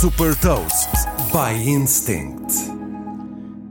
Super 0.00 0.34
Toast 0.36 0.88
by 1.30 1.52
Instinct. 1.68 2.54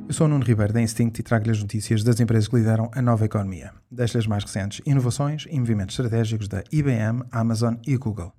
Eu 0.08 0.13
sou 0.13 0.27
o 0.27 0.29
Nuno 0.29 0.45
Ribeiro 0.45 0.71
da 0.71 0.79
Instinct 0.79 1.19
e 1.19 1.24
trago-lhe 1.24 1.50
as 1.50 1.59
notícias 1.59 2.03
das 2.03 2.19
empresas 2.19 2.48
que 2.48 2.55
lideram 2.55 2.92
a 2.93 3.01
nova 3.01 3.25
economia. 3.25 3.71
Deixo-lhe 3.90 4.19
as 4.19 4.27
mais 4.27 4.43
recentes 4.43 4.79
inovações 4.85 5.47
e 5.50 5.59
movimentos 5.59 5.97
estratégicos 5.97 6.47
da 6.47 6.63
IBM, 6.71 7.23
Amazon 7.31 7.77
e 7.87 7.97
Google. 7.97 8.31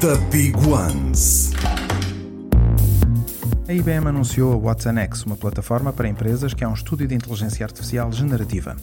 The 0.00 0.16
Big 0.32 0.56
Ones. 0.66 1.52
A 3.68 3.72
IBM 3.72 4.08
anunciou 4.08 4.52
a 4.52 4.56
WatsonX, 4.56 5.22
uma 5.22 5.36
plataforma 5.36 5.92
para 5.92 6.08
empresas 6.08 6.52
que 6.52 6.64
é 6.64 6.68
um 6.68 6.74
estúdio 6.74 7.06
de 7.06 7.14
inteligência 7.14 7.64
artificial 7.64 8.10
generativa. 8.10 8.76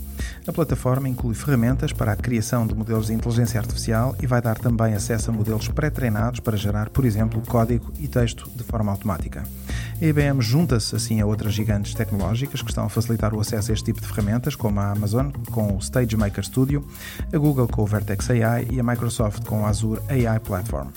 A 0.48 0.54
plataforma 0.54 1.10
inclui 1.10 1.36
ferramentas 1.36 1.92
para 1.92 2.14
a 2.14 2.16
criação 2.16 2.66
de 2.66 2.74
modelos 2.74 3.08
de 3.08 3.14
inteligência 3.14 3.60
artificial 3.60 4.16
e 4.22 4.26
vai 4.26 4.42
dar 4.42 4.58
também 4.58 4.94
acesso 4.94 5.32
a 5.32 5.34
modelos 5.34 5.68
pré-treinados 5.68 6.40
para 6.40 6.56
gerar, 6.56 6.90
por 6.90 7.04
exemplo, 7.04 7.42
código 7.46 7.92
e 8.00 8.08
texto 8.08 8.50
de 8.56 8.64
forma 8.64 8.90
automática. 8.90 9.44
A 10.02 10.06
IBM 10.06 10.42
junta-se 10.42 10.96
assim 10.96 11.20
a 11.20 11.26
outras 11.26 11.54
gigantes 11.54 11.94
tecnológicas 11.94 12.62
que 12.62 12.70
estão 12.70 12.86
a 12.86 12.90
facilitar 12.90 13.36
o 13.36 13.42
acesso 13.42 13.72
a 13.72 13.74
este 13.74 13.84
tipo 13.84 14.00
de 14.00 14.08
ferramentas, 14.08 14.56
como 14.56 14.80
a 14.80 14.92
Amazon 14.92 15.30
com 15.52 15.76
o 15.76 15.82
StageMaker 15.82 16.46
Studio, 16.46 16.88
a 17.34 17.38
Google 17.38 17.68
com 17.68 17.82
o 17.82 17.86
Vertex 17.86 18.30
AI 18.30 18.70
e 18.72 18.80
a 18.80 18.84
Microsoft 18.84 19.44
com 19.44 19.64
o 19.64 19.66
Azure 19.66 20.02
AI 20.10 20.40
Platform 20.40 20.88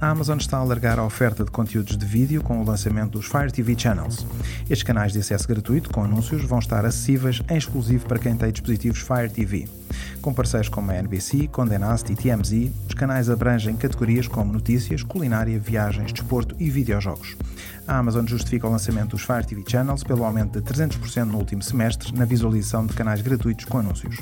a 0.00 0.08
Amazon 0.08 0.38
está 0.38 0.56
a 0.56 0.60
alargar 0.60 0.98
a 0.98 1.04
oferta 1.04 1.44
de 1.44 1.50
conteúdos 1.50 1.96
de 1.96 2.06
vídeo 2.06 2.42
com 2.42 2.60
o 2.60 2.64
lançamento 2.64 3.12
dos 3.12 3.26
Fire 3.26 3.52
TV 3.52 3.76
Channels. 3.78 4.24
Estes 4.62 4.82
canais 4.82 5.12
de 5.12 5.18
acesso 5.18 5.46
gratuito 5.46 5.90
com 5.90 6.02
anúncios 6.02 6.42
vão 6.44 6.58
estar 6.58 6.86
acessíveis 6.86 7.42
em 7.50 7.56
exclusivo 7.56 8.06
para 8.06 8.18
quem 8.18 8.34
tem 8.34 8.50
dispositivos 8.50 9.00
Fire 9.00 9.28
TV. 9.28 9.68
Com 10.22 10.32
parceiros 10.32 10.70
como 10.70 10.90
a 10.90 10.96
NBC, 10.96 11.48
Condé 11.48 11.78
Nast 11.78 12.10
e 12.10 12.16
TMZ, 12.16 12.70
os 12.88 12.94
canais 12.94 13.28
abrangem 13.28 13.76
categorias 13.76 14.26
como 14.26 14.52
notícias, 14.52 15.02
culinária, 15.02 15.58
viagens, 15.58 16.12
desporto 16.12 16.56
e 16.58 16.70
videojogos. 16.70 17.36
A 17.86 17.98
Amazon 17.98 18.26
justifica 18.26 18.66
o 18.66 18.70
lançamento 18.70 19.10
dos 19.10 19.22
Fire 19.22 19.46
TV 19.46 19.62
Channels 19.66 20.02
pelo 20.02 20.24
aumento 20.24 20.58
de 20.58 20.66
300% 20.66 21.24
no 21.24 21.38
último 21.38 21.62
semestre 21.62 22.16
na 22.16 22.24
visualização 22.24 22.86
de 22.86 22.94
canais 22.94 23.20
gratuitos 23.20 23.66
com 23.66 23.78
anúncios. 23.78 24.16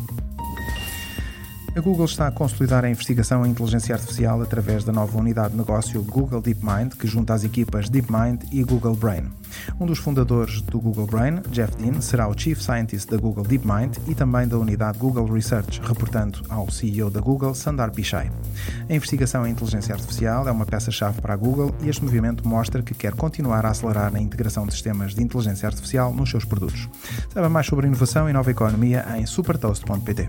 A 1.77 1.81
Google 1.81 2.07
está 2.07 2.27
a 2.27 2.33
consolidar 2.33 2.85
a 2.85 2.91
investigação 2.91 3.47
em 3.47 3.51
inteligência 3.51 3.95
artificial 3.95 4.41
através 4.43 4.85
da 4.85 4.93
nova 4.93 5.17
unidade 5.17 5.51
de 5.51 5.59
negócio 5.59 6.03
Google 6.03 6.41
DeepMind, 6.41 6.97
que 6.97 7.07
junta 7.07 7.35
as 7.35 7.45
equipas 7.45 7.89
DeepMind 7.89 8.43
e 8.51 8.65
Google 8.65 8.97
Brain. 8.97 9.31
Um 9.79 9.87
dos 9.87 9.99
fundadores 9.99 10.61
do 10.63 10.81
Google 10.81 11.07
Brain, 11.07 11.41
Jeff 11.51 11.77
Dean, 11.77 12.01
será 12.01 12.27
o 12.27 12.37
Chief 12.37 12.61
Scientist 12.61 13.09
da 13.11 13.17
Google 13.17 13.45
DeepMind 13.45 13.99
e 14.09 14.15
também 14.15 14.49
da 14.49 14.59
unidade 14.59 14.99
Google 14.99 15.27
Research, 15.27 15.81
reportando 15.83 16.43
ao 16.49 16.71
CEO 16.71 17.11
da 17.11 17.21
Google, 17.21 17.55
Sundar 17.55 17.93
Pichai. 17.93 18.31
A 18.89 18.95
investigação 18.95 19.47
em 19.47 19.53
inteligência 19.53 19.95
artificial 19.95 20.49
é 20.49 20.51
uma 20.51 20.67
peça-chave 20.67 21.21
para 21.21 21.35
a 21.35 21.37
Google 21.37 21.75
e 21.83 21.89
este 21.89 22.03
movimento 22.03 22.49
mostra 22.49 22.83
que 22.83 22.95
quer 22.95 23.15
continuar 23.15 23.65
a 23.65 23.71
acelerar 23.71 24.17
a 24.17 24.21
integração 24.21 24.67
de 24.67 24.73
sistemas 24.73 25.15
de 25.15 25.23
inteligência 25.23 25.69
artificial 25.69 26.13
nos 26.13 26.31
seus 26.31 26.45
produtos. 26.45 26.89
Saiba 27.33 27.49
mais 27.49 27.67
sobre 27.67 27.87
inovação 27.87 28.29
e 28.29 28.33
nova 28.33 28.51
economia 28.51 29.05
em 29.17 29.27
supertoast.pt. 29.27 30.29